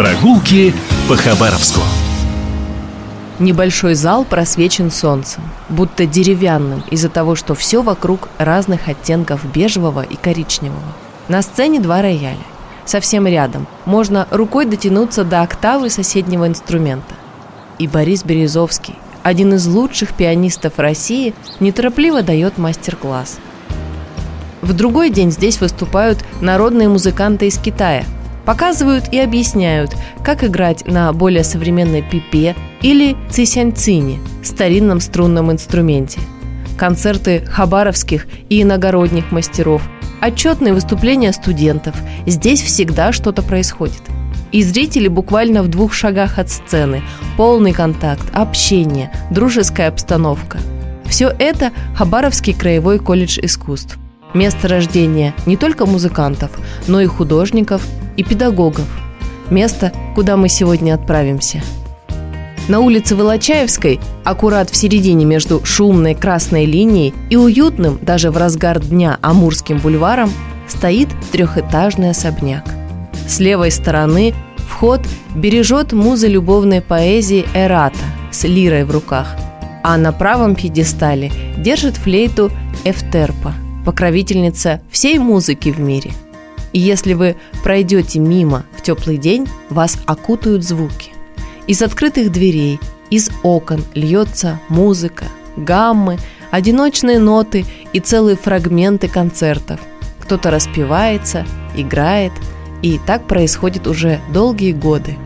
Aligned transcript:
Прогулки 0.00 0.72
по 1.10 1.14
Хабаровску. 1.14 1.82
Небольшой 3.38 3.92
зал 3.92 4.24
просвечен 4.24 4.90
солнцем, 4.90 5.42
будто 5.68 6.06
деревянным 6.06 6.82
из-за 6.90 7.10
того, 7.10 7.34
что 7.34 7.54
все 7.54 7.82
вокруг 7.82 8.30
разных 8.38 8.88
оттенков 8.88 9.44
бежевого 9.44 10.00
и 10.00 10.16
коричневого. 10.16 10.80
На 11.28 11.42
сцене 11.42 11.80
два 11.80 12.00
рояля. 12.00 12.38
Совсем 12.86 13.26
рядом 13.26 13.66
можно 13.84 14.26
рукой 14.30 14.64
дотянуться 14.64 15.22
до 15.22 15.42
октавы 15.42 15.90
соседнего 15.90 16.48
инструмента. 16.48 17.14
И 17.78 17.86
Борис 17.86 18.24
Березовский, 18.24 18.94
один 19.22 19.52
из 19.52 19.66
лучших 19.66 20.14
пианистов 20.14 20.78
России, 20.78 21.34
неторопливо 21.60 22.22
дает 22.22 22.56
мастер-класс. 22.56 23.36
В 24.62 24.72
другой 24.72 25.10
день 25.10 25.30
здесь 25.30 25.60
выступают 25.60 26.24
народные 26.40 26.88
музыканты 26.88 27.48
из 27.48 27.58
Китая– 27.58 28.06
Показывают 28.50 29.12
и 29.12 29.18
объясняют, 29.20 29.94
как 30.24 30.42
играть 30.42 30.84
на 30.84 31.12
более 31.12 31.44
современной 31.44 32.02
пипе 32.02 32.56
или 32.82 33.16
цисянцине, 33.30 34.18
старинном 34.42 34.98
струнном 34.98 35.52
инструменте. 35.52 36.18
Концерты 36.76 37.46
хабаровских 37.46 38.26
и 38.48 38.62
иногородних 38.62 39.30
мастеров, 39.30 39.82
отчетные 40.20 40.74
выступления 40.74 41.32
студентов. 41.32 41.94
Здесь 42.26 42.60
всегда 42.60 43.12
что-то 43.12 43.42
происходит. 43.42 44.02
И 44.50 44.64
зрители 44.64 45.06
буквально 45.06 45.62
в 45.62 45.68
двух 45.68 45.94
шагах 45.94 46.40
от 46.40 46.50
сцены. 46.50 47.02
Полный 47.36 47.72
контакт, 47.72 48.28
общение, 48.32 49.12
дружеская 49.30 49.86
обстановка. 49.86 50.58
Все 51.06 51.28
это 51.38 51.70
Хабаровский 51.94 52.54
краевой 52.54 52.98
колледж 52.98 53.38
искусств. 53.40 53.96
Место 54.34 54.66
рождения 54.66 55.34
не 55.46 55.56
только 55.56 55.86
музыкантов, 55.86 56.50
но 56.88 57.00
и 57.00 57.06
художников, 57.06 57.82
и 58.20 58.22
педагогов. 58.22 58.86
Место, 59.48 59.92
куда 60.14 60.36
мы 60.36 60.48
сегодня 60.48 60.94
отправимся. 60.94 61.62
На 62.68 62.80
улице 62.80 63.16
Волочаевской, 63.16 63.98
аккурат 64.24 64.70
в 64.70 64.76
середине 64.76 65.24
между 65.24 65.64
шумной 65.64 66.14
красной 66.14 66.66
линией 66.66 67.14
и 67.30 67.36
уютным, 67.36 67.98
даже 68.02 68.30
в 68.30 68.36
разгар 68.36 68.78
дня, 68.78 69.18
Амурским 69.22 69.78
бульваром, 69.78 70.30
стоит 70.68 71.08
трехэтажный 71.32 72.10
особняк. 72.10 72.64
С 73.26 73.40
левой 73.40 73.70
стороны 73.70 74.34
вход 74.56 75.00
бережет 75.34 75.92
муза 75.92 76.28
любовной 76.28 76.82
поэзии 76.82 77.46
Эрата 77.54 78.04
с 78.30 78.44
лирой 78.44 78.84
в 78.84 78.90
руках, 78.90 79.34
а 79.82 79.96
на 79.96 80.12
правом 80.12 80.54
пьедестале 80.54 81.32
держит 81.56 81.96
флейту 81.96 82.52
Эфтерпа, 82.84 83.54
покровительница 83.84 84.80
всей 84.90 85.18
музыки 85.18 85.70
в 85.70 85.80
мире– 85.80 86.12
и 86.72 86.78
если 86.78 87.14
вы 87.14 87.36
пройдете 87.62 88.18
мимо 88.18 88.64
в 88.76 88.82
теплый 88.82 89.16
день, 89.16 89.48
вас 89.68 89.98
окутают 90.06 90.64
звуки. 90.64 91.12
Из 91.66 91.82
открытых 91.82 92.32
дверей, 92.32 92.80
из 93.10 93.30
окон 93.42 93.84
льется 93.94 94.60
музыка, 94.68 95.26
гаммы, 95.56 96.18
одиночные 96.50 97.18
ноты 97.18 97.64
и 97.92 98.00
целые 98.00 98.36
фрагменты 98.36 99.08
концертов. 99.08 99.80
Кто-то 100.20 100.50
распевается, 100.50 101.46
играет, 101.76 102.32
и 102.82 102.98
так 103.06 103.26
происходит 103.26 103.86
уже 103.86 104.20
долгие 104.32 104.72
годы. 104.72 105.16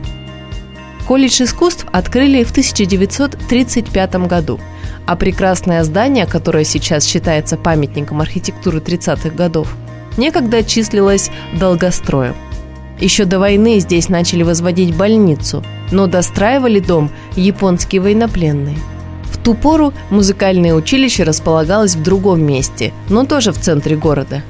Колледж 1.07 1.43
искусств 1.43 1.87
открыли 1.93 2.45
в 2.45 2.51
1935 2.51 4.15
году, 4.27 4.59
а 5.07 5.17
прекрасное 5.17 5.85
здание, 5.85 6.27
которое 6.27 6.65
сейчас 6.65 7.05
считается 7.05 7.59
памятником 7.59 8.23
архитектуры 8.23 8.79
30-х 8.79 9.29
годов, 9.31 9.77
некогда 10.17 10.63
числилась 10.63 11.31
долгостроем. 11.59 12.35
Еще 13.01 13.25
до 13.25 13.39
войны 13.39 13.81
здесь 13.81 14.09
начали 14.09 14.43
возводить 14.43 14.95
больницу, 14.95 15.65
но 15.91 16.07
достраивали 16.07 16.79
дом 16.79 17.11
японские 17.37 18.01
военнопленные. 18.01 18.79
В 19.25 19.39
ту 19.39 19.55
пору 19.55 19.93
музыкальное 20.11 20.75
училище 20.75 21.25
располагалось 21.25 21.97
в 21.97 22.03
другом 22.03 22.43
месте, 22.43 22.93
но 23.09 23.25
тоже 23.25 23.53
в 23.53 23.59
центре 23.59 23.97
города. 23.97 24.43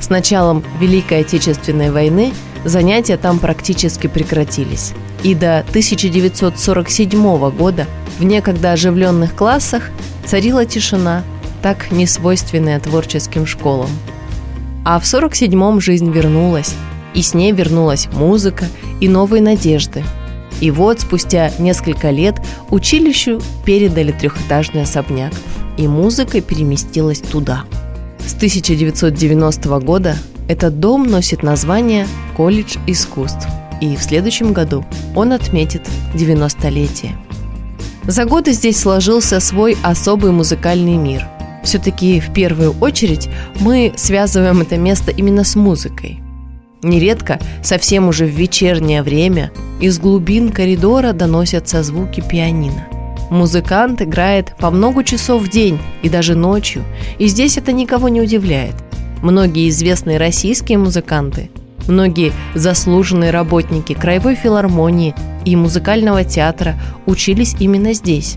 С 0.00 0.10
началом 0.10 0.62
Великой 0.80 1.20
Отечественной 1.20 1.90
войны 1.90 2.32
занятия 2.64 3.16
там 3.16 3.38
практически 3.38 4.08
прекратились. 4.08 4.92
И 5.22 5.34
до 5.34 5.60
1947 5.60 7.50
года 7.50 7.86
в 8.18 8.24
некогда 8.24 8.72
оживленных 8.72 9.34
классах 9.34 9.90
царила 10.26 10.66
тишина, 10.66 11.22
так 11.62 11.90
несвойственная 11.90 12.78
творческим 12.80 13.46
школам– 13.46 13.88
а 14.86 15.00
в 15.00 15.02
47-м 15.02 15.80
жизнь 15.80 16.12
вернулась, 16.12 16.72
и 17.12 17.20
с 17.20 17.34
ней 17.34 17.50
вернулась 17.50 18.06
музыка 18.12 18.66
и 19.00 19.08
новые 19.08 19.42
надежды. 19.42 20.04
И 20.60 20.70
вот 20.70 21.00
спустя 21.00 21.50
несколько 21.58 22.10
лет 22.10 22.36
училищу 22.70 23.42
передали 23.64 24.12
трехэтажный 24.12 24.82
особняк, 24.82 25.32
и 25.76 25.88
музыка 25.88 26.40
переместилась 26.40 27.18
туда. 27.18 27.64
С 28.24 28.34
1990 28.34 29.80
года 29.80 30.16
этот 30.48 30.78
дом 30.78 31.08
носит 31.08 31.42
название 31.42 32.06
«Колледж 32.36 32.76
искусств», 32.86 33.44
и 33.80 33.96
в 33.96 34.02
следующем 34.02 34.52
году 34.52 34.84
он 35.16 35.32
отметит 35.32 35.82
90-летие. 36.14 37.16
За 38.04 38.24
годы 38.24 38.52
здесь 38.52 38.78
сложился 38.78 39.40
свой 39.40 39.76
особый 39.82 40.30
музыкальный 40.30 40.96
мир– 40.96 41.26
все-таки 41.66 42.20
в 42.20 42.32
первую 42.32 42.74
очередь 42.80 43.28
мы 43.60 43.92
связываем 43.96 44.62
это 44.62 44.78
место 44.78 45.10
именно 45.10 45.44
с 45.44 45.56
музыкой. 45.56 46.20
Нередко, 46.82 47.38
совсем 47.62 48.08
уже 48.08 48.26
в 48.26 48.30
вечернее 48.30 49.02
время, 49.02 49.50
из 49.80 49.98
глубин 49.98 50.50
коридора 50.50 51.12
доносятся 51.12 51.82
звуки 51.82 52.22
пианино. 52.26 52.86
Музыкант 53.30 54.00
играет 54.02 54.54
по 54.56 54.70
много 54.70 55.02
часов 55.02 55.42
в 55.42 55.50
день 55.50 55.78
и 56.02 56.08
даже 56.08 56.36
ночью, 56.36 56.84
и 57.18 57.26
здесь 57.26 57.58
это 57.58 57.72
никого 57.72 58.08
не 58.08 58.20
удивляет. 58.20 58.76
Многие 59.22 59.68
известные 59.68 60.18
российские 60.18 60.78
музыканты, 60.78 61.50
многие 61.88 62.32
заслуженные 62.54 63.32
работники 63.32 63.94
Краевой 63.94 64.36
филармонии 64.36 65.14
и 65.44 65.56
музыкального 65.56 66.22
театра 66.22 66.80
учились 67.06 67.56
именно 67.58 67.92
здесь. 67.94 68.36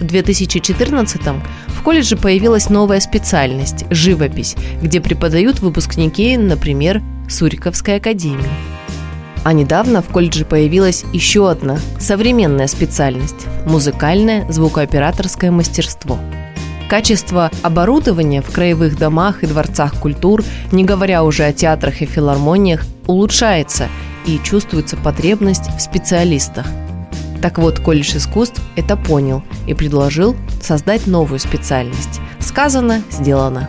В 0.00 0.04
2014-м 0.04 1.42
в 1.82 1.84
колледже 1.84 2.16
появилась 2.16 2.70
новая 2.70 3.00
специальность– 3.00 3.86
живопись, 3.90 4.54
где 4.80 5.00
преподают 5.00 5.58
выпускники, 5.58 6.36
например, 6.36 7.02
Суриковской 7.28 7.96
академии. 7.96 8.46
А 9.42 9.52
недавно 9.52 10.00
в 10.00 10.06
колледже 10.06 10.44
появилась 10.44 11.04
еще 11.12 11.50
одна 11.50 11.80
современная 11.98 12.68
специальность– 12.68 13.48
музыкальное 13.66 14.48
звукооператорское 14.48 15.50
мастерство. 15.50 16.20
Качество 16.88 17.50
оборудования 17.62 18.42
в 18.42 18.52
краевых 18.52 18.96
домах 18.96 19.42
и 19.42 19.48
дворцах 19.48 19.98
культур, 19.98 20.44
не 20.70 20.84
говоря 20.84 21.24
уже 21.24 21.42
о 21.42 21.52
театрах 21.52 22.00
и 22.00 22.06
филармониях, 22.06 22.84
улучшается 23.08 23.88
и 24.24 24.38
чувствуется 24.44 24.96
потребность 24.96 25.66
в 25.76 25.80
специалистах– 25.80 26.66
так 27.42 27.58
вот, 27.58 27.80
колледж 27.80 28.16
искусств 28.16 28.62
это 28.76 28.96
понял 28.96 29.42
и 29.66 29.74
предложил 29.74 30.36
создать 30.62 31.06
новую 31.06 31.40
специальность. 31.40 32.20
Сказано, 32.38 33.02
сделано. 33.10 33.68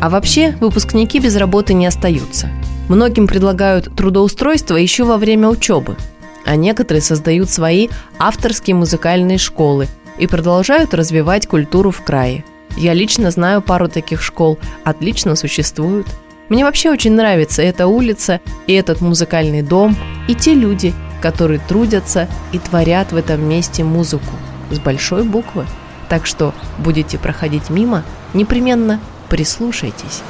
А 0.00 0.10
вообще, 0.10 0.54
выпускники 0.60 1.18
без 1.18 1.34
работы 1.36 1.72
не 1.72 1.86
остаются. 1.86 2.50
Многим 2.88 3.26
предлагают 3.26 3.96
трудоустройство 3.96 4.76
еще 4.76 5.04
во 5.04 5.16
время 5.16 5.48
учебы, 5.48 5.96
а 6.44 6.56
некоторые 6.56 7.00
создают 7.00 7.48
свои 7.48 7.88
авторские 8.18 8.76
музыкальные 8.76 9.38
школы 9.38 9.88
и 10.18 10.26
продолжают 10.26 10.92
развивать 10.92 11.46
культуру 11.46 11.90
в 11.90 12.02
крае. 12.02 12.44
Я 12.76 12.92
лично 12.92 13.30
знаю 13.30 13.62
пару 13.62 13.88
таких 13.88 14.20
школ, 14.20 14.58
отлично 14.84 15.36
существуют. 15.36 16.06
Мне 16.50 16.64
вообще 16.64 16.90
очень 16.90 17.12
нравится 17.12 17.62
эта 17.62 17.86
улица 17.86 18.40
и 18.66 18.74
этот 18.74 19.00
музыкальный 19.00 19.62
дом, 19.62 19.96
и 20.28 20.34
те 20.34 20.52
люди, 20.52 20.92
которые 21.24 21.58
трудятся 21.58 22.28
и 22.52 22.58
творят 22.58 23.12
в 23.12 23.16
этом 23.16 23.42
месте 23.48 23.82
музыку 23.82 24.34
с 24.70 24.78
большой 24.78 25.22
буквы. 25.22 25.64
Так 26.10 26.26
что 26.26 26.52
будете 26.76 27.16
проходить 27.16 27.70
мимо, 27.70 28.02
непременно 28.34 29.00
прислушайтесь. 29.30 30.20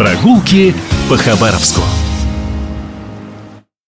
Прогулки 0.00 0.74
по 1.08 1.16
Хабаровску. 1.16 1.80